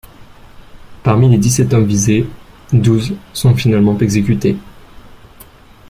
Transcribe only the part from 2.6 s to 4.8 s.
douze sont finalement exécutés.